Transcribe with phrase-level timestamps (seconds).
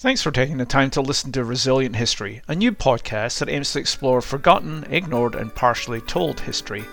[0.00, 3.72] Thanks for taking the time to listen to Resilient History, a new podcast that aims
[3.72, 6.84] to explore forgotten, ignored, and partially told history.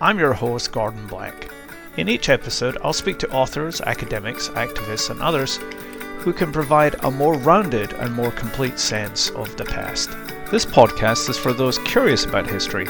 [0.00, 1.50] I'm your host, Gordon Black.
[1.96, 5.56] In each episode, I'll speak to authors, academics, activists, and others
[6.18, 10.10] who can provide a more rounded and more complete sense of the past.
[10.52, 12.86] This podcast is for those curious about history.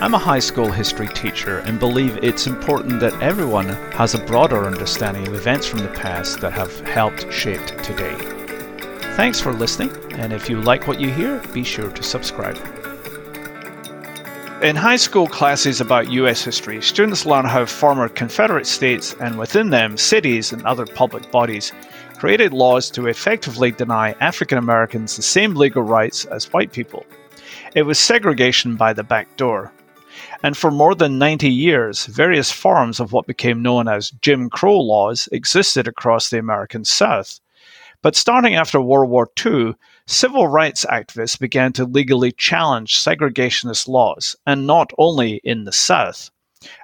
[0.00, 4.64] I'm a high school history teacher and believe it's important that everyone has a broader
[4.64, 8.41] understanding of events from the past that have helped shape today.
[9.14, 12.56] Thanks for listening, and if you like what you hear, be sure to subscribe.
[14.62, 19.68] In high school classes about US history, students learn how former Confederate states and within
[19.68, 21.72] them cities and other public bodies
[22.16, 27.04] created laws to effectively deny African Americans the same legal rights as white people.
[27.74, 29.72] It was segregation by the back door.
[30.42, 34.80] And for more than 90 years, various forms of what became known as Jim Crow
[34.80, 37.40] laws existed across the American South.
[38.02, 39.74] But starting after World War II,
[40.06, 46.30] civil rights activists began to legally challenge segregationist laws, and not only in the South.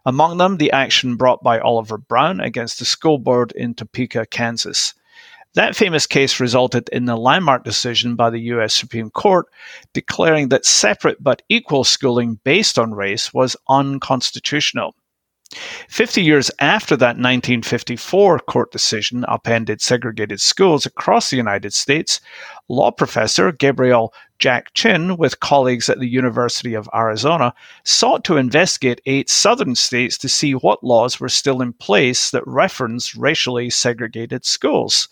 [0.06, 4.94] Among them, the action brought by Oliver Brown against the school board in Topeka, Kansas.
[5.54, 9.46] That famous case resulted in the landmark decision by the US Supreme Court
[9.92, 14.94] declaring that separate but equal schooling based on race was unconstitutional.
[15.88, 22.20] 50 years after that 1954 court decision upended segregated schools across the United States,
[22.68, 27.54] law professor Gabriel Jack Chin, with colleagues at the University of Arizona,
[27.84, 32.46] sought to investigate eight southern states to see what laws were still in place that
[32.46, 35.08] referenced racially segregated schools.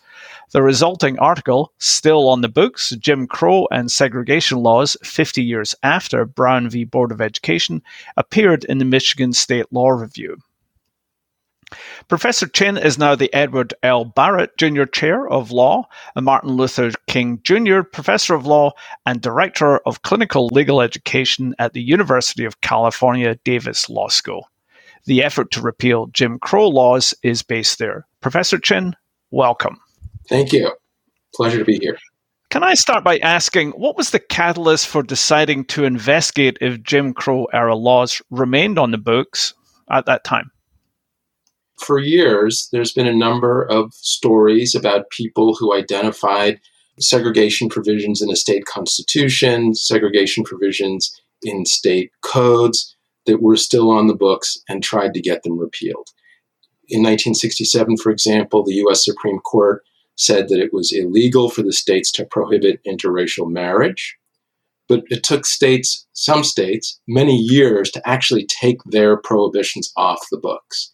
[0.53, 6.25] The resulting article, still on the books, Jim Crow and Segregation Laws 50 Years After
[6.25, 6.84] Brown v.
[6.84, 7.83] Board of Education,
[8.17, 10.39] appeared in the Michigan State Law Review.
[12.06, 14.05] Professor Chin is now the Edward L.
[14.05, 14.84] Barrett Jr.
[14.84, 17.83] Chair of Law, a Martin Luther King Jr.
[17.83, 18.70] Professor of Law,
[19.05, 24.48] and Director of Clinical Legal Education at the University of California Davis Law School.
[25.07, 28.07] The effort to repeal Jim Crow laws is based there.
[28.20, 28.95] Professor Chin,
[29.33, 29.80] welcome.
[30.29, 30.73] Thank you.
[31.35, 31.98] Pleasure to be here.
[32.51, 37.13] Can I start by asking what was the catalyst for deciding to investigate if Jim
[37.13, 39.53] Crow era laws remained on the books
[39.91, 40.51] at that time?
[41.79, 46.61] For years, there's been a number of stories about people who identified
[46.98, 54.07] segregation provisions in a state constitution, segregation provisions in state codes that were still on
[54.07, 56.08] the books and tried to get them repealed.
[56.89, 59.83] In 1967, for example, the US Supreme Court
[60.16, 64.16] said that it was illegal for the states to prohibit interracial marriage.
[64.88, 70.38] But it took states, some states, many years to actually take their prohibitions off the
[70.38, 70.92] books.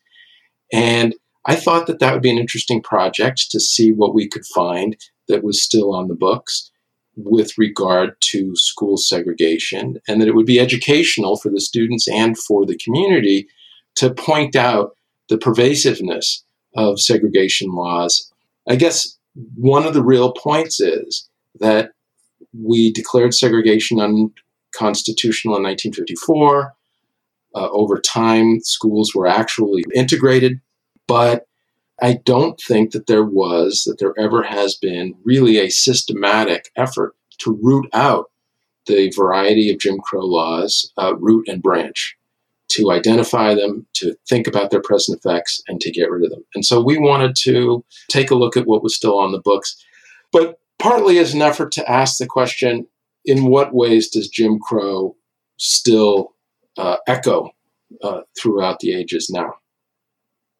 [0.73, 4.47] And I thought that that would be an interesting project to see what we could
[4.47, 4.97] find
[5.29, 6.71] that was still on the books
[7.17, 12.39] with regard to school segregation, and that it would be educational for the students and
[12.39, 13.47] for the community
[13.97, 14.97] to point out
[15.29, 16.43] the pervasiveness
[16.75, 18.32] of segregation laws
[18.69, 19.19] I guess
[19.55, 21.29] one of the real points is
[21.61, 21.91] that
[22.53, 26.75] we declared segregation unconstitutional in 1954.
[27.55, 30.61] Uh, over time, schools were actually integrated,
[31.07, 31.47] but
[32.01, 37.15] I don't think that there was, that there ever has been really a systematic effort
[37.41, 38.31] to root out
[38.87, 42.17] the variety of Jim Crow laws, uh, root and branch
[42.73, 46.45] to identify them, to think about their present effects, and to get rid of them.
[46.55, 49.77] And so we wanted to take a look at what was still on the books,
[50.33, 52.87] but partly as an effort to ask the question
[53.25, 55.17] in what ways does Jim Crow
[55.57, 56.35] still
[56.77, 57.51] uh, echo
[58.03, 59.55] uh, throughout the ages now?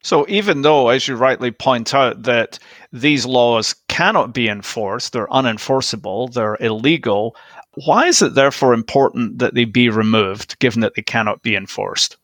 [0.01, 2.59] So, even though, as you rightly point out, that
[2.91, 7.37] these laws cannot be enforced, they're unenforceable, they're illegal,
[7.75, 12.17] why is it therefore important that they be removed, given that they cannot be enforced?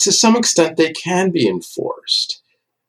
[0.00, 2.42] To some extent, they can be enforced.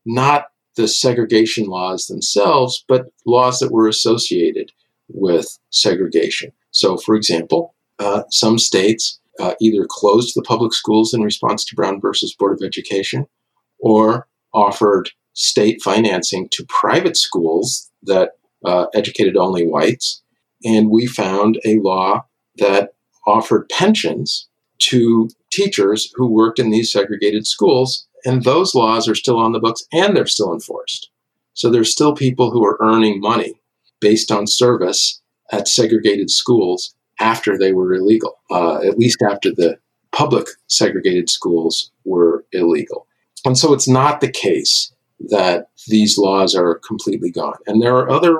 [0.05, 4.71] Not the segregation laws themselves, but laws that were associated
[5.09, 6.51] with segregation.
[6.71, 11.75] So, for example, uh, some states uh, either closed the public schools in response to
[11.75, 13.27] Brown versus Board of Education
[13.79, 18.31] or offered state financing to private schools that
[18.65, 20.21] uh, educated only whites
[20.63, 22.25] and we found a law
[22.57, 22.93] that
[23.27, 24.47] offered pensions
[24.79, 28.07] to teachers who worked in these segregated schools.
[28.25, 31.09] And those laws are still on the books and they're still enforced.
[31.53, 33.59] So there's still people who are earning money
[33.99, 35.21] based on service
[35.51, 39.77] at segregated schools after they were illegal, uh, at least after the
[40.11, 43.07] public segregated schools were illegal.
[43.45, 44.93] And so it's not the case
[45.29, 47.57] that these laws are completely gone.
[47.67, 48.37] And there are other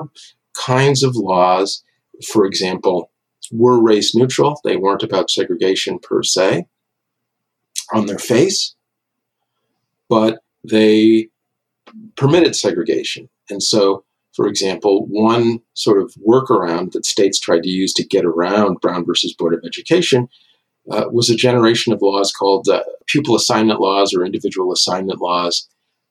[0.54, 1.82] kinds of laws,
[2.24, 3.10] for example,
[3.52, 4.60] were race neutral.
[4.64, 6.66] They weren't about segregation per se
[7.92, 8.74] on their face,
[10.08, 10.38] but
[10.68, 11.28] they
[12.16, 13.28] permitted segregation.
[13.48, 18.24] And so, for example, one sort of workaround that states tried to use to get
[18.24, 20.28] around Brown versus Board of Education
[20.90, 25.68] uh, was a generation of laws called uh, pupil assignment laws or individual assignment laws.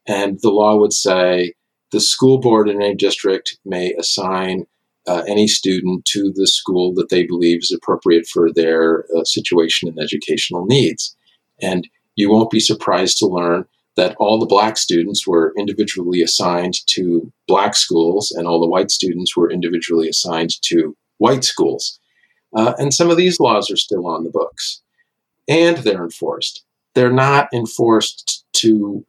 [0.08, 1.54] And the law would say
[1.92, 4.66] the school board in a district may assign
[5.10, 9.90] uh, any student to the school that they believe is appropriate for their uh, situation
[9.90, 11.16] and educational needs.
[11.60, 13.66] And you won't be surprised to learn
[13.96, 18.92] that all the black students were individually assigned to black schools and all the white
[18.92, 22.00] students were individually assigned to white schools.
[22.56, 24.82] Uh, and some of these laws are still on the books
[25.48, 26.64] and they're enforced.
[26.94, 29.04] They're not enforced to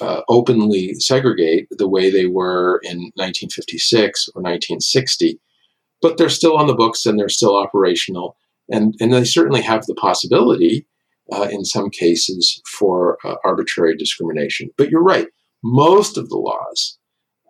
[0.00, 5.38] uh, openly segregate the way they were in 1956 or 1960,
[6.00, 8.36] but they're still on the books and they're still operational.
[8.70, 10.86] And, and they certainly have the possibility
[11.32, 14.70] uh, in some cases for uh, arbitrary discrimination.
[14.76, 15.28] But you're right,
[15.62, 16.98] most of the laws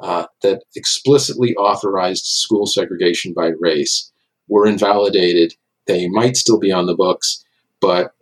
[0.01, 4.11] uh, that explicitly authorized school segregation by race
[4.49, 5.55] were invalidated.
[5.87, 7.45] They might still be on the books,
[7.81, 8.13] but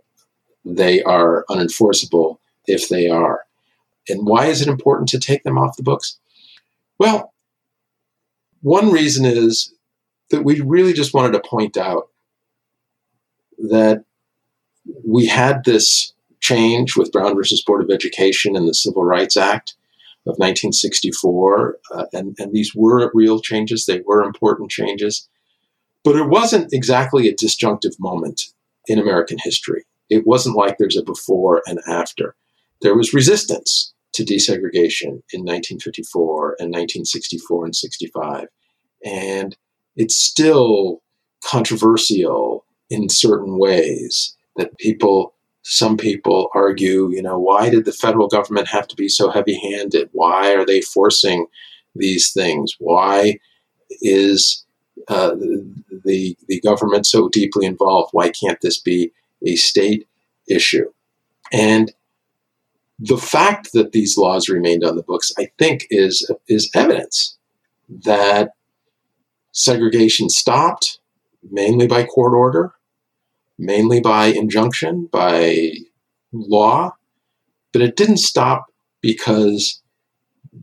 [0.65, 3.46] they are unenforceable if they are.
[4.09, 6.19] And why is it important to take them off the books?
[6.99, 7.33] Well,
[8.63, 9.73] one reason is
[10.31, 12.09] that we really just wanted to point out
[13.59, 14.05] that
[15.07, 19.75] we had this change with Brown versus Board of Education and the Civil Rights Act
[20.27, 25.29] of 1964, uh, and, and these were real changes, they were important changes.
[26.03, 28.43] But it wasn't exactly a disjunctive moment
[28.87, 29.85] in American history.
[30.11, 32.35] It wasn't like there's a before and after.
[32.83, 38.47] There was resistance to desegregation in 1954 and 1964 and 65.
[39.05, 39.57] And
[39.95, 41.03] it's still
[41.45, 48.27] controversial in certain ways that people, some people argue, you know, why did the federal
[48.27, 50.09] government have to be so heavy handed?
[50.13, 51.47] Why are they forcing
[51.95, 52.75] these things?
[52.79, 53.39] Why
[54.01, 54.65] is
[55.09, 55.35] uh,
[56.05, 58.11] the, the government so deeply involved?
[58.13, 59.13] Why can't this be
[59.47, 60.09] a state
[60.49, 60.91] issue?
[61.53, 61.93] And
[62.99, 67.37] the fact that these laws remained on the books, I think, is is evidence
[68.05, 68.51] that
[69.53, 70.99] segregation stopped
[71.51, 72.75] mainly by court order,
[73.59, 75.73] mainly by injunction, by
[76.33, 76.95] law,
[77.73, 78.67] but it didn't stop
[79.01, 79.83] because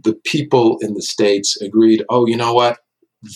[0.03, 2.79] the people in the states agreed, oh, you know what?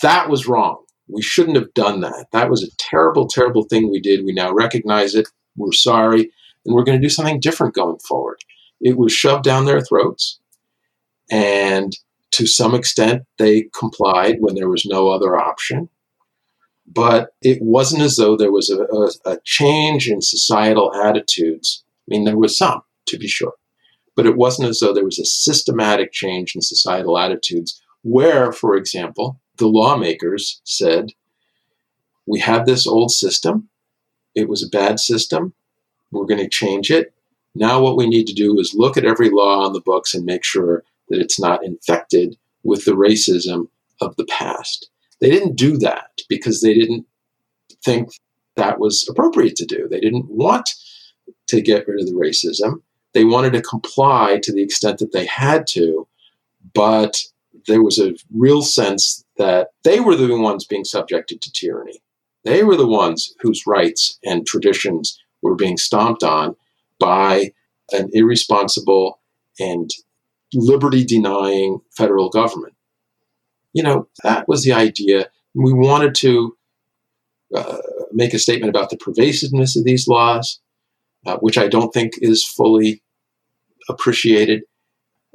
[0.02, 0.84] That was wrong.
[1.08, 2.26] We shouldn't have done that.
[2.32, 4.24] That was a terrible, terrible thing we did.
[4.24, 5.28] We now recognize it.
[5.56, 6.30] We're sorry.
[6.66, 8.38] And we're going to do something different going forward.
[8.80, 10.38] It was shoved down their throats.
[11.30, 11.96] And
[12.32, 15.88] to some extent, they complied when there was no other option.
[16.86, 21.84] But it wasn't as though there was a, a, a change in societal attitudes.
[21.86, 23.52] I mean, there was some, to be sure.
[24.16, 28.74] But it wasn't as though there was a systematic change in societal attitudes where, for
[28.74, 31.10] example, the lawmakers said,
[32.26, 33.68] We have this old system.
[34.34, 35.52] It was a bad system.
[36.10, 37.12] We're going to change it.
[37.58, 40.24] Now, what we need to do is look at every law on the books and
[40.24, 43.68] make sure that it's not infected with the racism
[44.00, 44.90] of the past.
[45.20, 47.06] They didn't do that because they didn't
[47.84, 48.10] think
[48.54, 49.88] that was appropriate to do.
[49.88, 50.70] They didn't want
[51.48, 52.82] to get rid of the racism.
[53.12, 56.06] They wanted to comply to the extent that they had to,
[56.74, 57.20] but
[57.66, 62.02] there was a real sense that they were the ones being subjected to tyranny.
[62.44, 66.54] They were the ones whose rights and traditions were being stomped on
[66.98, 67.52] by
[67.92, 69.20] an irresponsible
[69.58, 69.90] and
[70.54, 72.74] liberty denying federal government.
[73.72, 75.28] You know, that was the idea.
[75.54, 76.56] We wanted to
[77.54, 77.78] uh,
[78.12, 80.60] make a statement about the pervasiveness of these laws,
[81.26, 83.02] uh, which I don't think is fully
[83.88, 84.62] appreciated,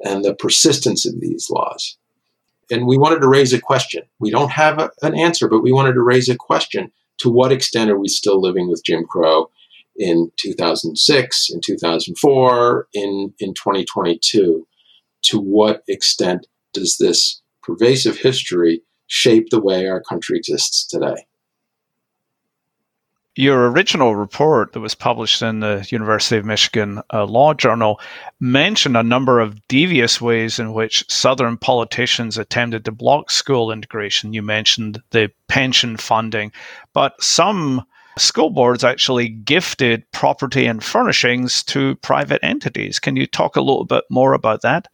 [0.03, 1.97] and the persistence of these laws.
[2.71, 4.03] And we wanted to raise a question.
[4.19, 6.91] We don't have a, an answer, but we wanted to raise a question.
[7.19, 9.49] To what extent are we still living with Jim Crow?
[9.95, 14.67] In 2006, in 2004, in, in 2022.
[15.23, 21.25] To what extent does this pervasive history shape the way our country exists today?
[23.35, 27.99] Your original report that was published in the University of Michigan uh, Law Journal
[28.39, 34.33] mentioned a number of devious ways in which Southern politicians attempted to block school integration.
[34.33, 36.51] You mentioned the pension funding,
[36.93, 37.83] but some
[38.17, 42.99] school boards actually gifted property and furnishings to private entities.
[42.99, 44.87] Can you talk a little bit more about that?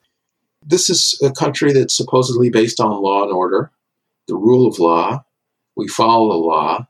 [0.66, 3.72] This is a country that's supposedly based on law and order.
[4.28, 5.24] the rule of law,
[5.76, 6.88] we follow the law,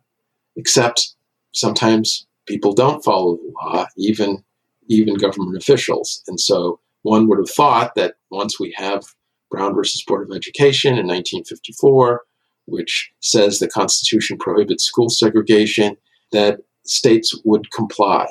[0.57, 1.15] except
[1.53, 4.43] sometimes people don't follow the law, even
[4.89, 6.23] even government officials.
[6.27, 9.03] And so one would have thought that once we have
[9.49, 12.23] Brown versus Board of Education in 1954,
[12.65, 15.95] which says the Constitution prohibits school segregation,
[16.31, 18.27] that states would comply.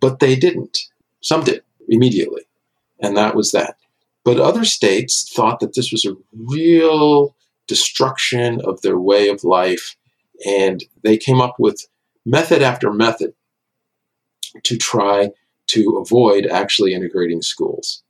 [0.00, 0.78] But they didn't.
[1.20, 2.42] Some did immediately.
[3.00, 3.76] And that was that.
[4.24, 7.36] But other states thought that this was a real
[7.66, 9.96] destruction of their way of life.
[10.46, 11.86] And they came up with
[12.24, 13.32] method after method
[14.64, 15.30] to try
[15.68, 18.02] to avoid actually integrating schools.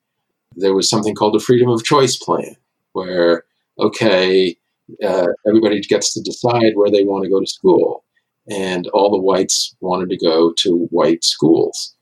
[0.56, 2.56] There was something called the freedom of choice plan,
[2.92, 3.44] where,
[3.78, 4.56] okay,
[5.02, 8.04] uh, everybody gets to decide where they want to go to school.
[8.48, 11.94] And all the whites wanted to go to white schools.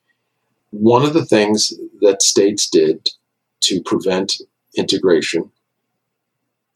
[0.70, 3.08] One of the things that states did
[3.62, 4.34] to prevent
[4.76, 5.50] integration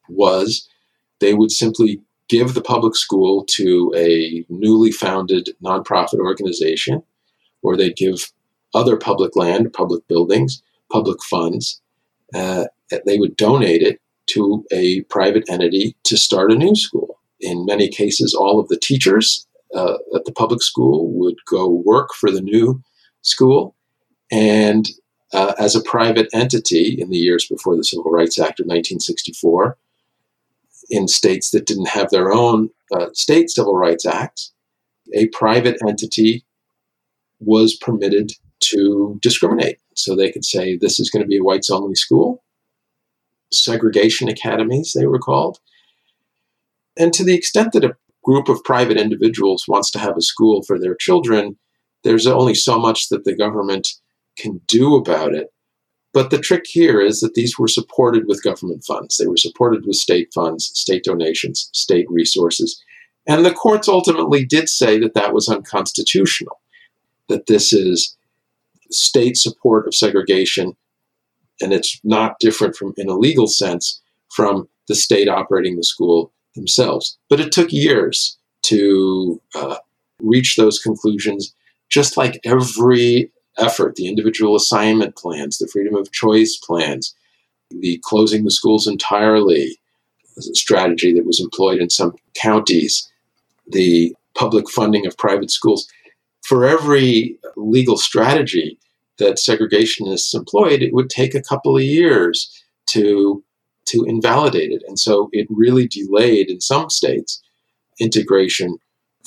[0.08, 0.68] was
[1.20, 7.02] they would simply give the public school to a newly founded nonprofit organization,
[7.62, 8.32] or they'd give
[8.74, 11.80] other public land, public buildings, public funds.
[12.34, 12.66] Uh,
[13.06, 17.18] they would donate it to a private entity to start a new school.
[17.40, 22.10] In many cases, all of the teachers uh, at the public school would go work
[22.14, 22.82] for the new
[23.22, 23.74] school.
[24.30, 24.88] And
[25.32, 29.76] uh, as a private entity in the years before the Civil Rights Act of 1964,
[30.90, 34.52] in states that didn't have their own uh, state civil rights acts,
[35.14, 36.44] a private entity
[37.40, 39.78] was permitted to discriminate.
[39.94, 42.42] So they could say, this is going to be a whites only school.
[43.52, 45.58] Segregation academies, they were called.
[46.96, 50.62] And to the extent that a group of private individuals wants to have a school
[50.66, 51.56] for their children,
[52.04, 53.88] there's only so much that the government
[54.36, 55.48] can do about it.
[56.12, 59.16] But the trick here is that these were supported with government funds.
[59.16, 62.82] They were supported with state funds, state donations, state resources.
[63.26, 66.60] And the courts ultimately did say that that was unconstitutional,
[67.28, 68.16] that this is
[68.90, 70.76] state support of segregation,
[71.60, 74.00] and it's not different from, in a legal sense,
[74.34, 77.18] from the state operating the school themselves.
[77.30, 79.76] But it took years to uh,
[80.20, 81.54] reach those conclusions,
[81.88, 87.14] just like every effort the individual assignment plans, the freedom of choice plans,
[87.70, 89.78] the closing the schools entirely
[90.52, 93.10] strategy that was employed in some counties,
[93.66, 95.88] the public funding of private schools
[96.42, 98.78] for every legal strategy
[99.18, 102.50] that segregationists employed, it would take a couple of years
[102.86, 103.42] to
[103.88, 104.82] to invalidate it.
[104.86, 107.42] And so it really delayed in some states
[108.00, 108.78] integration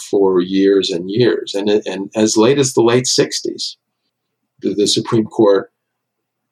[0.09, 1.53] for years and years.
[1.53, 3.75] And, and as late as the late 60s,
[4.61, 5.71] the, the Supreme Court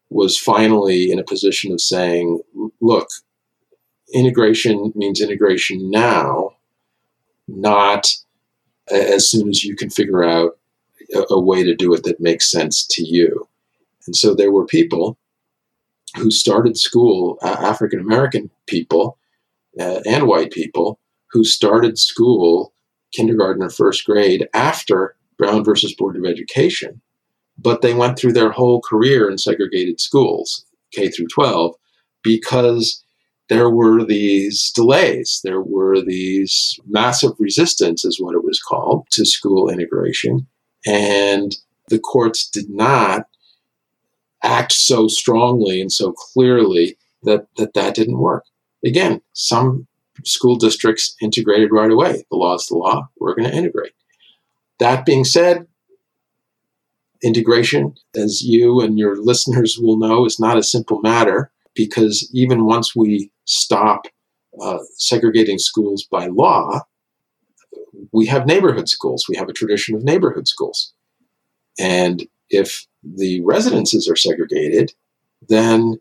[0.10, 2.42] was finally in a position of saying,
[2.82, 3.08] look,
[4.14, 6.52] integration means integration now,
[7.48, 8.16] not
[8.92, 10.58] as soon as you can figure out
[11.14, 13.48] a, a way to do it that makes sense to you.
[14.08, 15.18] And so there were people
[16.16, 19.18] who started school, uh, African American people
[19.80, 21.00] uh, and white people,
[21.32, 22.74] who started school,
[23.14, 27.02] kindergarten or first grade, after Brown versus Board of Education,
[27.58, 31.76] but they went through their whole career in segregated schools, K through 12,
[32.24, 33.04] because
[33.50, 35.42] there were these delays.
[35.44, 40.48] There were these massive resistance, is what it was called, to school integration.
[40.86, 41.56] And
[41.90, 43.24] the courts did not
[44.44, 48.46] act so strongly and so clearly that that, that didn't work.
[48.86, 49.88] Again, some
[50.26, 52.24] school districts integrated right away.
[52.30, 53.10] The law is the law.
[53.20, 53.94] We're going to integrate.
[54.80, 55.68] That being said,
[57.22, 62.66] integration, as you and your listeners will know, is not a simple matter because even
[62.66, 64.06] once we stop
[64.62, 66.82] uh, segregating schools by law,
[68.12, 69.26] we have neighborhood schools.
[69.28, 70.94] We have a tradition of neighborhood schools.
[71.78, 74.94] And if the residences are segregated,
[75.48, 76.00] then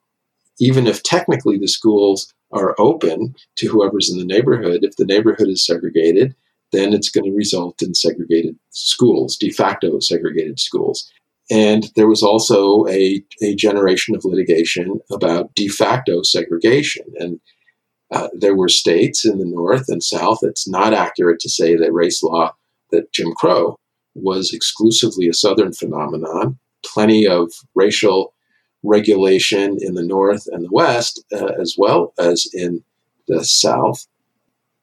[0.58, 5.48] even if technically the schools are open to whoever's in the neighborhood, if the neighborhood
[5.48, 6.34] is segregated,
[6.72, 11.10] then it's going to result in segregated schools, de facto segregated schools.
[11.50, 17.06] And there was also a, a generation of litigation about de facto segregation.
[17.18, 17.40] And
[18.10, 20.38] uh, there were states in the North and South.
[20.42, 22.54] It's not accurate to say that race law,
[22.90, 23.78] that Jim Crow,
[24.22, 26.58] was exclusively a Southern phenomenon.
[26.84, 28.34] Plenty of racial
[28.82, 32.82] regulation in the North and the West, uh, as well as in
[33.26, 34.06] the South.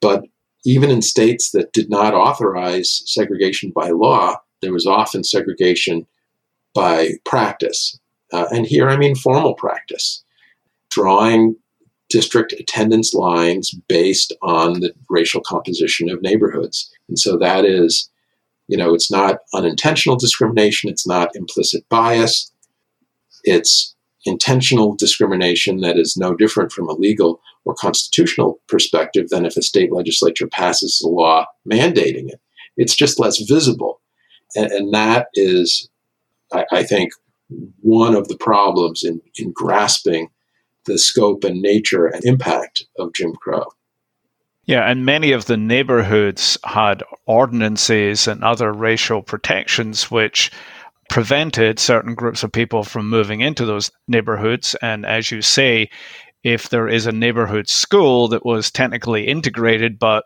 [0.01, 0.25] But
[0.65, 6.05] even in states that did not authorize segregation by law, there was often segregation
[6.73, 7.99] by practice.
[8.33, 10.23] Uh, and here I mean formal practice,
[10.89, 11.55] drawing
[12.09, 16.91] district attendance lines based on the racial composition of neighborhoods.
[17.07, 18.09] And so that is,
[18.67, 22.51] you know, it's not unintentional discrimination, it's not implicit bias,
[23.43, 23.95] it's
[24.25, 29.61] intentional discrimination that is no different from a legal or constitutional perspective than if a
[29.61, 32.41] state legislature passes a law mandating it.
[32.77, 34.01] It's just less visible.
[34.55, 35.89] And, and that is,
[36.51, 37.11] I, I think,
[37.81, 40.29] one of the problems in, in grasping
[40.85, 43.65] the scope and nature and impact of Jim Crow.
[44.65, 50.51] Yeah, and many of the neighborhoods had ordinances and other racial protections which
[51.07, 54.75] prevented certain groups of people from moving into those neighborhoods.
[54.81, 55.89] And as you say,
[56.43, 60.25] if there is a neighborhood school that was technically integrated, but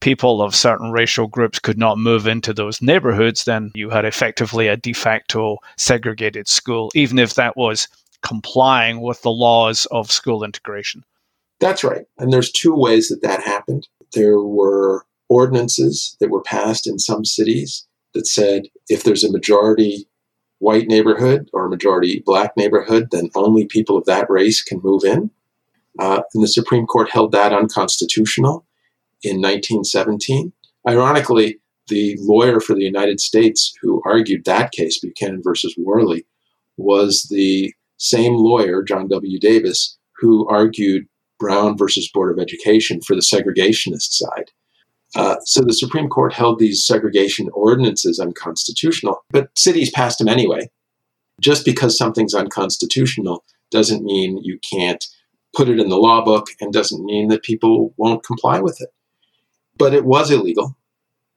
[0.00, 4.68] people of certain racial groups could not move into those neighborhoods, then you had effectively
[4.68, 7.86] a de facto segregated school, even if that was
[8.22, 11.04] complying with the laws of school integration.
[11.60, 12.04] That's right.
[12.18, 13.88] And there's two ways that that happened.
[14.14, 20.08] There were ordinances that were passed in some cities that said if there's a majority
[20.60, 25.04] white neighborhood or a majority black neighborhood, then only people of that race can move
[25.04, 25.30] in.
[25.98, 28.64] Uh, and the Supreme Court held that unconstitutional
[29.22, 30.52] in 1917.
[30.88, 36.24] Ironically, the lawyer for the United States who argued that case, Buchanan versus Warley,
[36.76, 39.38] was the same lawyer, John W.
[39.40, 41.06] Davis, who argued
[41.38, 44.50] Brown versus Board of Education for the segregationist side.
[45.14, 50.70] Uh, so the Supreme Court held these segregation ordinances unconstitutional, but cities passed them anyway.
[51.40, 55.06] Just because something's unconstitutional doesn't mean you can't
[55.54, 58.90] put it in the law book and doesn't mean that people won't comply with it.
[59.78, 60.76] But it was illegal.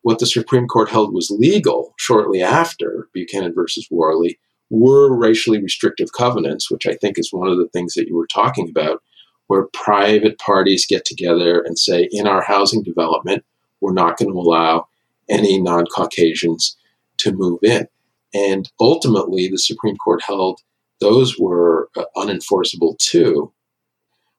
[0.01, 4.39] What the Supreme Court held was legal shortly after Buchanan versus Warley
[4.71, 8.27] were racially restrictive covenants, which I think is one of the things that you were
[8.27, 9.03] talking about,
[9.51, 13.43] where private parties get together and say, in our housing development,
[13.81, 14.87] we're not going to allow
[15.27, 16.77] any non Caucasians
[17.17, 17.85] to move in.
[18.33, 20.61] And ultimately, the Supreme Court held
[21.01, 23.51] those were uh, unenforceable too,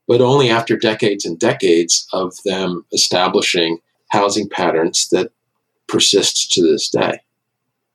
[0.08, 3.80] but only after decades and decades of them establishing
[4.12, 5.30] housing patterns that
[5.88, 7.20] persists to this day.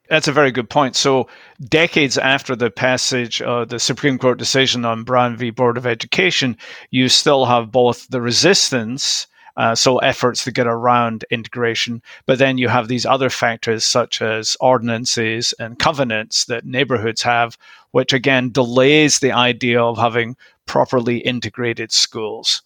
[0.09, 0.95] That's a very good point.
[0.95, 1.27] So,
[1.67, 5.49] decades after the passage of the Supreme Court decision on Brown v.
[5.49, 6.57] Board of Education,
[6.91, 12.57] you still have both the resistance, uh, so efforts to get around integration, but then
[12.57, 17.57] you have these other factors such as ordinances and covenants that neighborhoods have,
[17.91, 22.61] which again delays the idea of having properly integrated schools.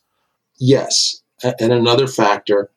[0.59, 1.21] Yes.
[1.43, 2.69] And another factor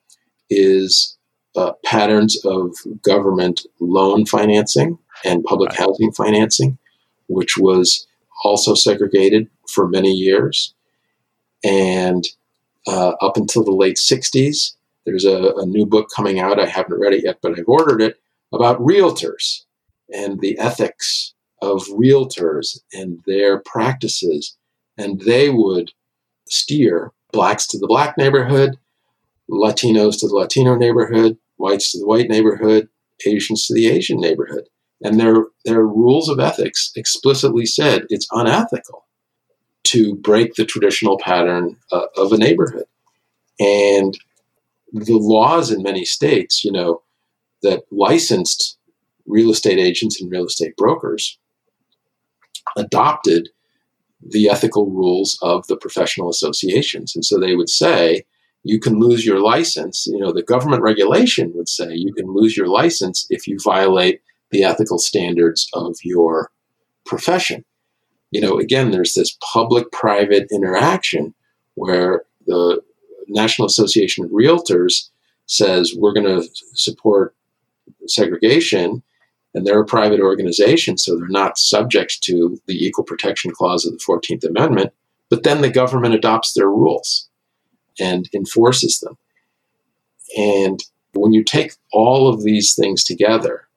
[0.49, 1.14] is
[1.55, 5.79] uh, patterns of government loan financing and public right.
[5.79, 6.77] housing financing,
[7.27, 8.07] which was
[8.43, 10.73] also segregated for many years.
[11.63, 12.27] And
[12.87, 14.73] uh, up until the late 60s,
[15.05, 16.59] there's a, a, new book coming out.
[16.59, 18.19] I haven't read it yet, but I've ordered it
[18.53, 19.63] about realtors
[20.13, 24.57] and the ethics of realtors and their practices.
[24.97, 25.91] And they would
[26.47, 28.77] steer blacks to the black neighborhood,
[29.49, 32.87] Latinos to the Latino neighborhood, whites to the white neighborhood,
[33.25, 34.65] Asians to the Asian neighborhood.
[35.01, 39.05] And their, their rules of ethics explicitly said it's unethical
[39.85, 42.85] to break the traditional pattern uh, of a neighborhood.
[43.59, 44.17] And
[44.91, 47.01] the laws in many states, you know,
[47.61, 48.77] that licensed
[49.25, 51.37] real estate agents and real estate brokers
[52.77, 53.49] adopted
[54.21, 57.15] the ethical rules of the professional associations.
[57.15, 58.25] And so they would say,
[58.65, 60.07] you can lose your license.
[60.07, 64.21] You know, the government regulation would say you can lose your license if you violate
[64.49, 66.49] the ethical standards of your
[67.05, 67.63] profession.
[68.31, 71.35] You know, again, there's this public private interaction
[71.75, 72.81] where the
[73.27, 75.09] National Association of Realtors
[75.45, 77.35] says we're going to support
[78.07, 79.03] segregation
[79.53, 83.93] and they're a private organization, so they're not subject to the Equal Protection Clause of
[83.93, 84.91] the 14th Amendment.
[85.29, 87.29] But then the government adopts their rules
[87.99, 89.17] and enforces them.
[90.37, 93.67] And when you take all of these things together,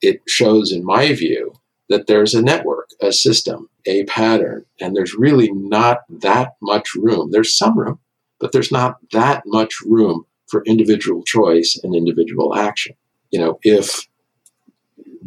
[0.00, 1.54] it shows, in my view,
[1.88, 7.30] that there's a network, a system, a pattern, and there's really not that much room.
[7.32, 7.98] There's some room,
[8.38, 12.94] but there's not that much room for individual choice and individual action.
[13.30, 14.06] You know, if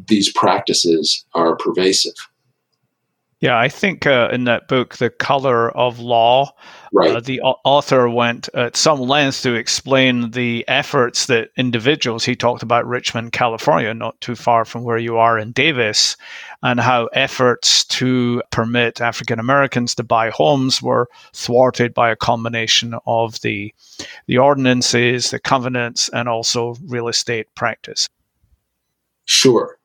[0.08, 2.16] these practices are pervasive.
[3.44, 6.56] Yeah, I think uh, in that book, The Color of Law,
[6.94, 7.18] right.
[7.18, 12.64] uh, the author went at some length to explain the efforts that individuals, he talked
[12.64, 16.16] about Richmond, California, not too far from where you are in Davis,
[16.62, 22.96] and how efforts to permit African Americans to buy homes were thwarted by a combination
[23.06, 23.76] of the,
[24.26, 28.08] the ordinances, the covenants, and also real estate practice.
[29.26, 29.78] Sure.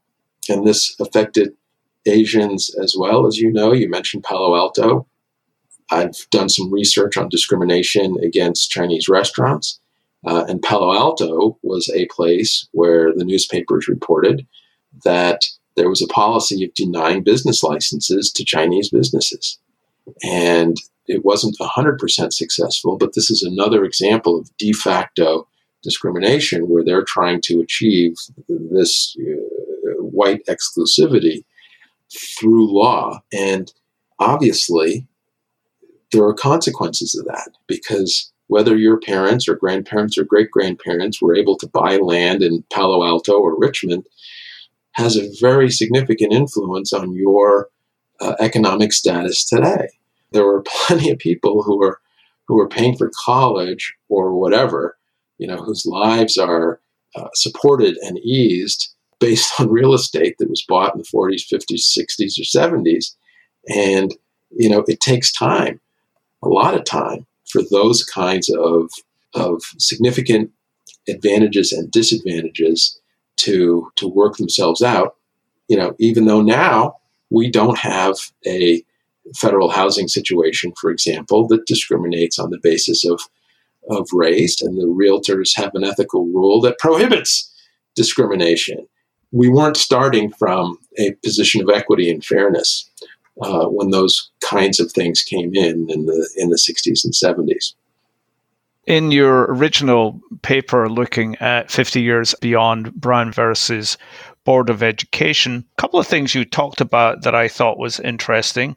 [0.49, 1.57] And this affected
[2.07, 3.73] Asians as well, as you know.
[3.73, 5.07] You mentioned Palo Alto.
[5.91, 9.81] I've done some research on discrimination against Chinese restaurants.
[10.27, 14.47] Uh, and Palo Alto was a place where the newspapers reported
[15.05, 15.45] that
[15.77, 19.59] there was a policy of denying business licenses to Chinese businesses.
[20.25, 25.47] And it wasn't 100% successful, but this is another example of de facto
[25.83, 28.15] discrimination where they're trying to achieve
[28.49, 31.45] this uh, white exclusivity
[32.13, 33.23] through law.
[33.33, 33.73] And
[34.19, 35.07] obviously,
[36.13, 41.37] there are consequences of that because whether your parents or grandparents or great grandparents were
[41.37, 44.07] able to buy land in Palo Alto or Richmond
[44.93, 47.69] has a very significant influence on your
[48.21, 49.89] uh, economic status today.
[50.33, 52.01] There were plenty of people who were
[52.47, 54.97] who are paying for college or whatever,
[55.37, 56.81] you know, whose lives are
[57.15, 61.97] uh, supported and eased based on real estate that was bought in the 40s, 50s,
[61.97, 63.15] 60s, or 70s.
[63.69, 64.15] And,
[64.51, 65.81] you know, it takes time,
[66.43, 68.91] a lot of time for those kinds of,
[69.35, 70.51] of significant
[71.09, 73.01] advantages and disadvantages
[73.37, 75.17] to, to work themselves out.
[75.69, 76.97] You know, even though now
[77.31, 78.83] we don't have a
[79.37, 83.21] federal housing situation, for example, that discriminates on the basis of,
[83.91, 87.53] of race, and the realtors have an ethical rule that prohibits
[87.95, 88.87] discrimination
[89.33, 92.89] we weren't starting from a position of equity and fairness
[93.43, 97.75] uh, when those kinds of things came in in the in the 60s and 70s.
[98.87, 103.99] In your original paper looking at 50 years beyond Brown versus
[104.45, 108.77] Board of Education, a couple of things you talked about that I thought was interesting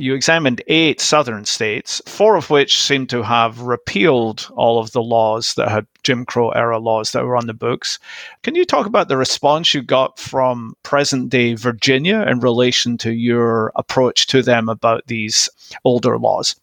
[0.00, 5.02] you examined eight southern states, four of which seem to have repealed all of the
[5.02, 7.98] laws that had Jim Crow era laws that were on the books.
[8.42, 13.12] Can you talk about the response you got from present day Virginia in relation to
[13.12, 15.48] your approach to them about these
[15.84, 16.56] older laws?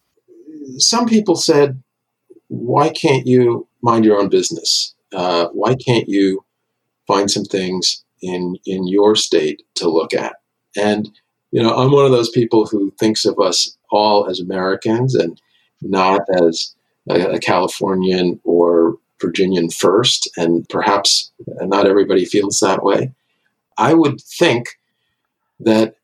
[0.78, 1.82] Some people said,
[2.48, 4.94] why can't you mind your own business?
[5.12, 6.44] Uh, why can't you
[7.06, 10.36] find some things in, in your state to look at?
[10.76, 11.10] And
[11.50, 15.40] you know, I'm one of those people who thinks of us all as Americans and
[15.80, 16.74] not as
[17.08, 23.12] a, a Californian or Virginian first, and perhaps not everybody feels that way.
[23.76, 24.78] I would think
[25.60, 25.94] that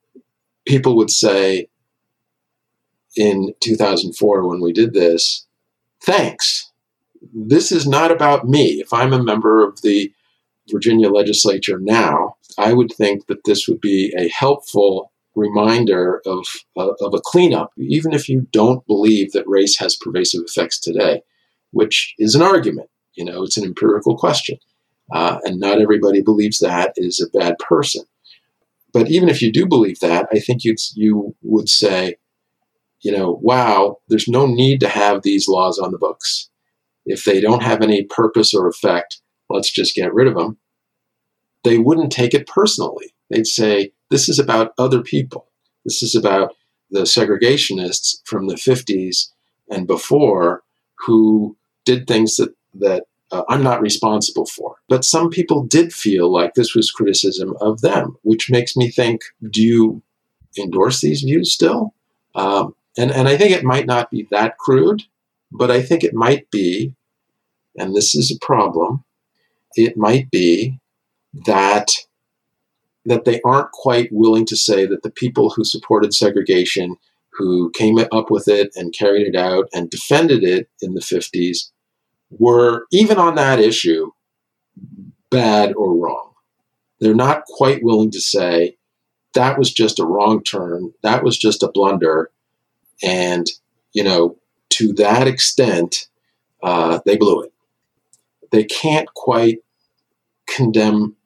[0.67, 1.69] people would say
[3.17, 5.47] in 2004 when we did this,
[6.03, 6.71] thanks.
[7.33, 8.81] This is not about me.
[8.81, 10.13] If I'm a member of the
[10.71, 16.93] Virginia legislature now, I would think that this would be a helpful reminder of, uh,
[17.01, 21.23] of a cleanup, even if you don't believe that race has pervasive effects today,
[21.73, 22.89] which is an argument.
[23.15, 24.59] You know, it's an empirical question.
[25.13, 28.05] Uh, and not everybody believes that is a bad person.
[28.93, 32.17] But even if you do believe that, I think you'd, you would say,
[33.01, 36.49] you know, wow, there's no need to have these laws on the books.
[37.05, 39.21] If they don't have any purpose or effect,
[39.51, 40.59] let's just get rid of them.
[41.65, 43.15] They wouldn't take it personally.
[43.31, 45.49] They'd say, this is about other people.
[45.85, 46.55] This is about
[46.89, 49.33] the segregationists from the 50s
[49.69, 50.63] and before
[51.05, 54.77] who did things that, that uh, I'm not responsible for.
[54.89, 59.23] But some people did feel like this was criticism of them, which makes me think
[59.51, 60.03] do you
[60.57, 61.93] endorse these views still?
[62.37, 65.03] Um, and, and I think it might not be that crude,
[65.51, 66.95] but I think it might be,
[67.77, 69.03] and this is a problem,
[69.75, 70.79] it might be
[71.47, 71.91] that
[73.07, 76.97] that they aren't quite willing to say that the people who supported segregation,
[77.33, 81.71] who came up with it and carried it out and defended it in the 50s,
[82.31, 84.11] were, even on that issue,
[85.31, 86.33] bad or wrong.
[87.01, 88.77] They're not quite willing to say
[89.35, 92.31] that was just a wrong turn, that was just a blunder.
[93.03, 93.47] And,
[93.93, 94.39] you know,
[94.71, 96.09] to that extent,
[96.63, 97.53] uh, they blew it.
[98.51, 99.59] They can't quite
[100.47, 101.17] condemn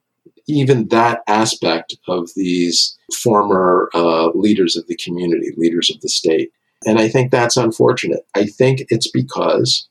[0.49, 6.51] even that aspect of these former uh, leaders of the community, leaders of the state.
[6.85, 8.25] And I think that's unfortunate.
[8.35, 9.87] I think it's because,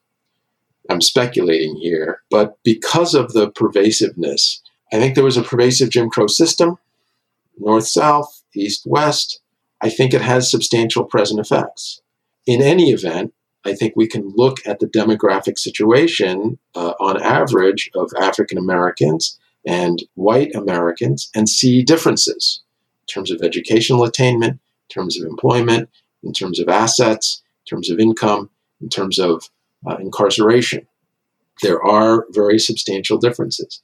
[0.90, 6.09] I'm speculating here, but because of the pervasiveness, I think there was a pervasive Jim
[6.09, 6.79] Crow system,
[7.59, 9.40] north south, east west.
[9.81, 12.01] I think it has substantial present effects.
[12.47, 17.90] In any event, I think we can look at the demographic situation uh, on average
[17.94, 22.62] of African Americans and white Americans and see differences
[23.03, 25.88] in terms of educational attainment, in terms of employment,
[26.23, 29.49] in terms of assets, in terms of income, in terms of
[29.87, 30.87] uh, incarceration.
[31.62, 33.83] There are very substantial differences.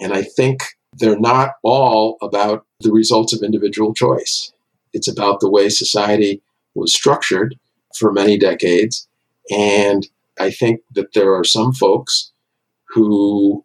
[0.00, 0.62] And I think
[0.96, 4.52] they're not all about the results of individual choice.
[4.92, 6.42] It's about the way society
[6.74, 7.56] was structured
[7.96, 9.08] for many decades.
[9.50, 12.32] And I think that there are some folks
[12.88, 13.64] who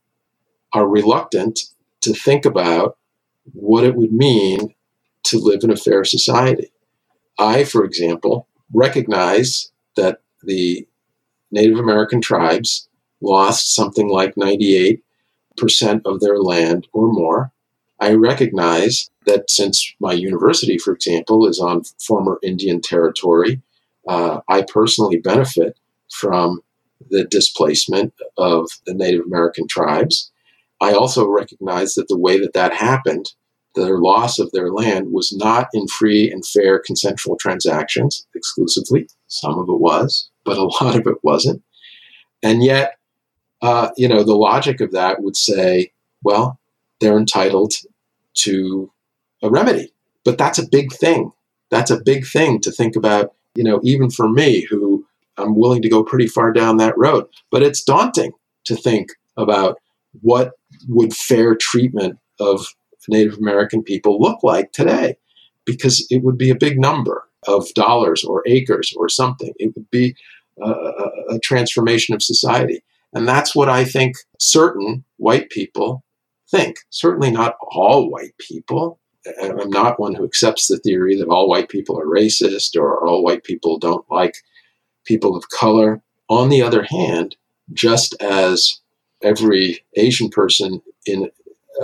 [0.74, 1.60] are reluctant
[2.02, 2.98] to think about
[3.54, 4.74] what it would mean
[5.24, 6.72] to live in a fair society.
[7.38, 10.88] I, for example, recognize that the
[11.52, 12.88] Native American tribes
[13.22, 15.02] lost something like 98%
[16.06, 17.52] of their land or more.
[18.00, 23.62] I recognize that since my university, for example, is on former Indian territory,
[24.08, 25.78] uh, I personally benefit
[26.12, 26.62] from
[27.10, 30.32] the displacement of the Native American tribes.
[30.82, 33.34] I also recognize that the way that that happened,
[33.76, 39.08] their loss of their land, was not in free and fair consensual transactions exclusively.
[39.28, 41.62] Some of it was, but a lot of it wasn't.
[42.42, 42.96] And yet,
[43.62, 45.92] uh, you know, the logic of that would say,
[46.24, 46.60] well,
[47.00, 47.74] they're entitled
[48.36, 48.92] to
[49.44, 49.94] a remedy.
[50.24, 51.32] But that's a big thing.
[51.70, 55.06] That's a big thing to think about, you know, even for me, who
[55.38, 57.28] I'm willing to go pretty far down that road.
[57.52, 58.32] But it's daunting
[58.66, 59.80] to think about
[60.22, 60.52] what
[60.88, 62.66] would fair treatment of
[63.08, 65.18] Native American people look like today,
[65.66, 69.54] because it would be a big number of dollars or acres or something.
[69.58, 70.16] It would be
[70.62, 70.70] a,
[71.30, 72.84] a transformation of society.
[73.14, 76.04] And that's what I think certain white people
[76.52, 76.78] think.
[76.90, 79.00] Certainly not all white people.
[79.42, 83.24] I'm not one who accepts the theory that all white people are racist or all
[83.24, 84.36] white people don't like
[85.06, 86.02] people of color.
[86.30, 87.36] On the other hand,
[87.74, 88.80] just as
[89.22, 91.30] every Asian person in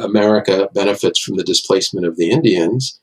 [0.02, 3.00] America benefits from the displacement of the Indians,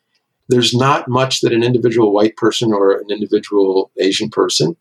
[0.48, 4.76] there's not much that an individual white person or an individual Asian person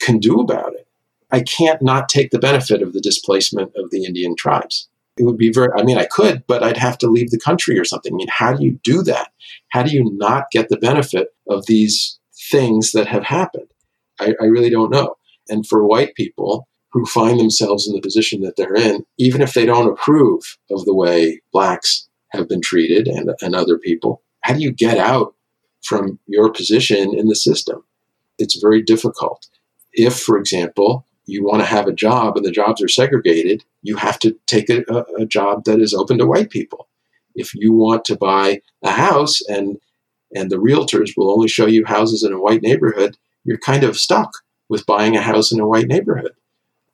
[0.00, 0.86] can do about it.
[1.30, 4.88] I can't not take the benefit of the displacement of the Indian tribes.
[5.16, 7.78] It would be very, I mean, I could, but I'd have to leave the country
[7.78, 8.12] or something.
[8.12, 9.32] I mean, how do you do that?
[9.68, 12.18] How do you not get the benefit of these
[12.50, 13.68] things that have happened?
[14.20, 15.16] I, I really don't know.
[15.48, 19.52] And for white people who find themselves in the position that they're in, even if
[19.52, 24.54] they don't approve of the way blacks have been treated and, and other people, how
[24.54, 25.34] do you get out
[25.82, 27.82] from your position in the system?
[28.38, 29.48] It's very difficult.
[29.92, 33.96] If, for example, you want to have a job and the jobs are segregated, you
[33.96, 34.84] have to take a,
[35.18, 36.88] a, job that is open to white people.
[37.34, 39.78] If you want to buy a house and
[40.36, 43.96] and the realtors will only show you houses in a white neighborhood, you're kind of
[43.96, 44.30] stuck
[44.68, 46.32] with buying a house in a white neighborhood.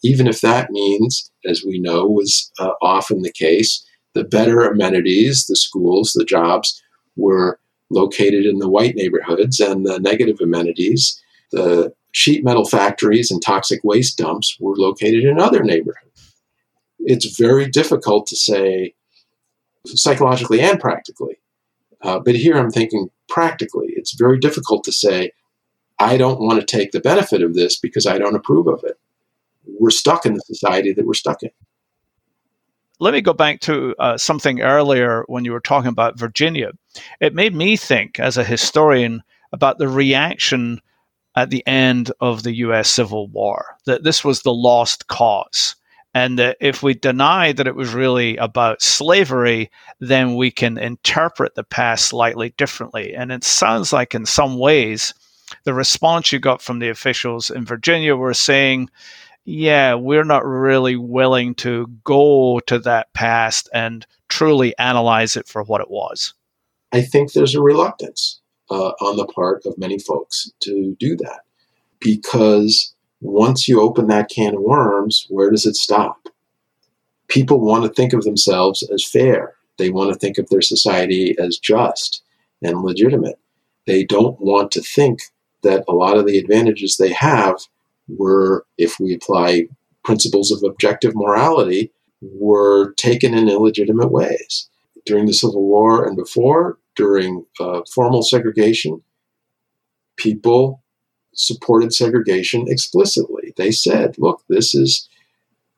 [0.02, 5.46] Even if that means, as we know was uh, often the case, the better amenities,
[5.46, 6.82] the schools, the jobs
[7.16, 7.60] were
[7.90, 11.20] located in the white neighborhoods, and the negative amenities,
[11.52, 16.34] the sheet metal factories and toxic waste dumps were located in other neighborhoods.
[17.00, 18.94] It's very difficult to say
[19.86, 21.40] psychologically and practically.
[22.02, 23.88] Uh, but here I'm thinking practically.
[23.96, 25.32] It's very difficult to say,
[25.98, 28.98] I don't want to take the benefit of this because I don't approve of it.
[29.78, 31.50] We're stuck in the society that we're stuck in.
[32.98, 36.72] Let me go back to uh, something earlier when you were talking about Virginia.
[37.18, 40.80] It made me think, as a historian, about the reaction
[41.34, 45.76] at the end of the US Civil War, that this was the lost cause.
[46.12, 51.54] And that if we deny that it was really about slavery, then we can interpret
[51.54, 53.14] the past slightly differently.
[53.14, 55.14] And it sounds like, in some ways,
[55.64, 58.90] the response you got from the officials in Virginia were saying,
[59.44, 65.62] yeah, we're not really willing to go to that past and truly analyze it for
[65.62, 66.34] what it was.
[66.92, 71.40] I think there's a reluctance uh, on the part of many folks to do that.
[72.00, 76.28] Because once you open that can of worms, where does it stop?
[77.28, 79.54] People want to think of themselves as fair.
[79.78, 82.22] They want to think of their society as just
[82.62, 83.38] and legitimate.
[83.86, 85.20] They don't want to think
[85.62, 87.60] that a lot of the advantages they have
[88.18, 89.68] were, if we apply
[90.04, 94.68] principles of objective morality, were taken in illegitimate ways.
[95.06, 99.02] During the Civil War and before, during uh, formal segregation,
[100.16, 100.82] people
[101.34, 103.54] supported segregation explicitly.
[103.56, 105.08] They said, look, this is,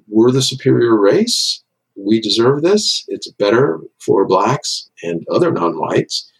[0.08, 1.62] we're the superior race.
[1.94, 3.04] We deserve this.
[3.06, 6.31] It's better for blacks and other non whites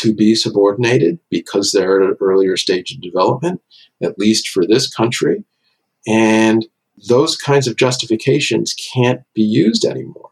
[0.00, 3.60] to be subordinated because they're at an earlier stage of development,
[4.02, 5.44] at least for this country.
[6.06, 6.66] And
[7.08, 10.30] those kinds of justifications can't be used anymore.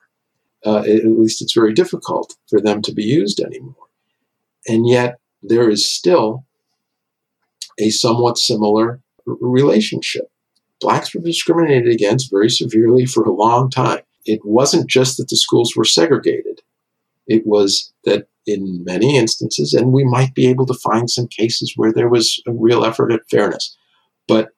[0.64, 3.74] Uh, at least it's very difficult for them to be used anymore.
[4.66, 6.44] And yet, there is still
[7.78, 10.30] a somewhat similar relationship.
[10.80, 14.00] Blacks were discriminated against very severely for a long time.
[14.24, 16.62] It wasn't just that the schools were segregated,
[17.26, 21.72] it was that in many instances, and we might be able to find some cases
[21.76, 23.76] where there was a real effort at fairness,
[24.28, 24.50] but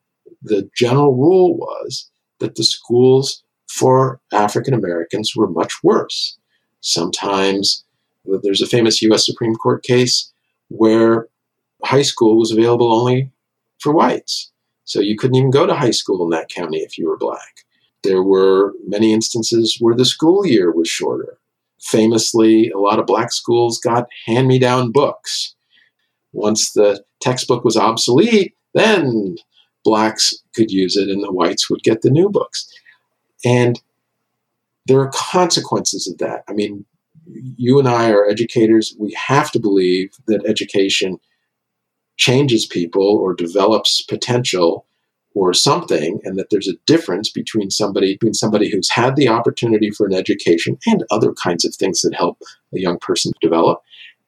[0.42, 6.38] the general rule was that the schools for African Americans were much worse.
[6.80, 7.84] Sometimes
[8.42, 10.32] there's a famous US Supreme Court case
[10.68, 11.28] where
[11.84, 13.30] high school was available only
[13.80, 14.52] for whites.
[14.84, 17.64] So you couldn't even go to high school in that county if you were black.
[18.04, 21.38] There were many instances where the school year was shorter.
[21.80, 25.54] Famously, a lot of black schools got hand me down books.
[26.32, 29.36] Once the textbook was obsolete, then
[29.84, 32.68] blacks could use it and the whites would get the new books.
[33.44, 33.80] And
[34.86, 36.42] there are consequences of that.
[36.48, 36.84] I mean,
[37.26, 38.94] you and I are educators.
[38.98, 41.18] We have to believe that education
[42.16, 44.86] changes people or develops potential
[45.34, 49.90] or something and that there's a difference between somebody between somebody who's had the opportunity
[49.90, 52.40] for an education and other kinds of things that help
[52.74, 53.80] a young person develop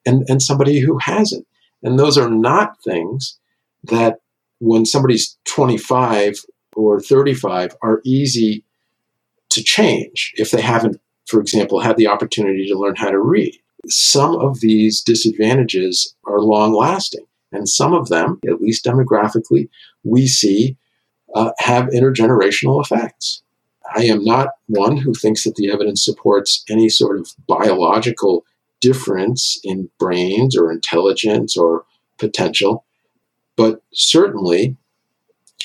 [0.06, 1.46] and, and somebody who hasn't.
[1.82, 3.38] And those are not things
[3.84, 4.20] that
[4.58, 6.34] when somebody's 25
[6.76, 8.64] or 35 are easy
[9.50, 13.56] to change if they haven't for example had the opportunity to learn how to read.
[13.88, 19.68] Some of these disadvantages are long lasting and some of them, at least demographically,
[20.04, 20.76] we see
[21.34, 23.42] uh, have intergenerational effects.
[23.94, 28.44] I am not one who thinks that the evidence supports any sort of biological
[28.80, 31.84] difference in brains or intelligence or
[32.18, 32.84] potential,
[33.56, 34.76] but certainly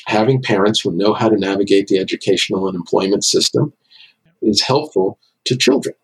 [0.07, 3.73] having parents who know how to navigate the educational and employment system
[4.41, 5.95] is helpful to children.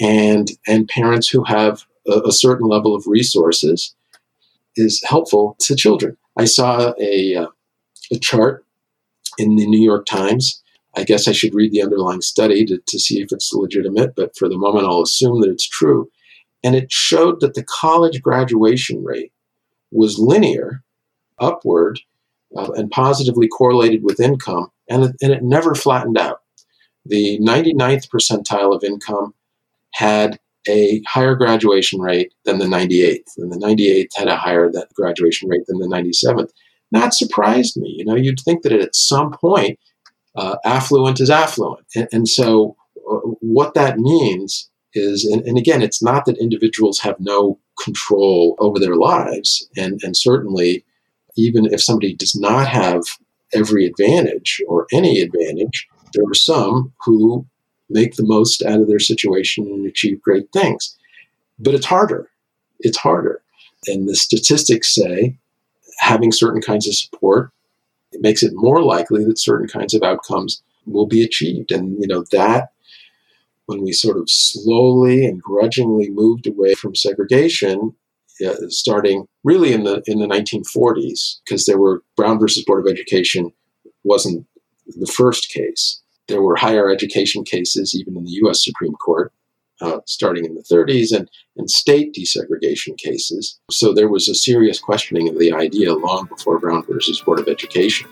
[0.00, 3.94] And, and parents who have a, a certain level of resources
[4.76, 6.16] is helpful to children.
[6.36, 7.46] I saw a, uh,
[8.12, 8.64] a chart
[9.38, 10.62] in the New York Times.
[10.96, 14.36] I guess I should read the underlying study to, to see if it's legitimate, but
[14.36, 16.10] for the moment, I'll assume that it's true.
[16.64, 19.32] And it showed that the college graduation rate
[19.92, 20.82] was linear,
[21.38, 22.00] upward,
[22.56, 26.40] uh, and positively correlated with income, and, and it never flattened out.
[27.06, 29.34] The 99th percentile of income
[29.94, 35.48] had a higher graduation rate than the 98th, and the 98th had a higher graduation
[35.48, 36.50] rate than the 97th.
[36.90, 37.94] That surprised me.
[37.98, 39.78] You know, you'd think that at some point,
[40.36, 42.76] uh, affluent is affluent, and, and so
[43.10, 48.56] uh, what that means is, and, and, again, it's not that individuals have no control
[48.58, 50.84] over their lives, and and certainly,
[51.36, 53.02] even if somebody does not have
[53.54, 57.46] every advantage or any advantage, there are some who
[57.90, 60.96] make the most out of their situation and achieve great things.
[61.58, 62.30] But it's harder.
[62.80, 63.42] It's harder.
[63.86, 65.38] And the statistics say
[65.98, 67.52] having certain kinds of support
[68.12, 71.70] it makes it more likely that certain kinds of outcomes will be achieved.
[71.70, 72.70] And you know that
[73.66, 77.94] when we sort of slowly and grudgingly moved away from segregation,
[78.44, 82.90] uh, starting really in the in the 1940s, because there were Brown versus Board of
[82.90, 83.52] Education
[84.04, 84.46] wasn't
[84.86, 89.32] the first case, there were higher education cases, even in the US Supreme Court,
[89.80, 93.60] uh, starting in the 30s, and, and state desegregation cases.
[93.70, 97.48] So there was a serious questioning of the idea long before Brown versus Board of
[97.48, 98.08] Education.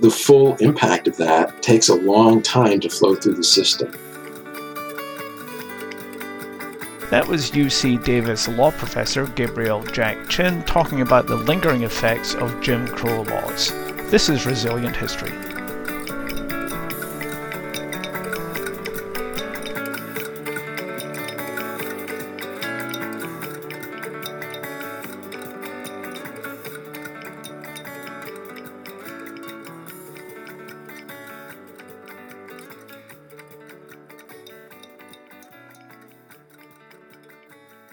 [0.00, 3.90] The full impact of that takes a long time to flow through the system.
[7.10, 12.60] That was UC Davis law professor Gabriel Jack Chin talking about the lingering effects of
[12.60, 13.70] Jim Crow laws.
[14.10, 15.45] This is Resilient History.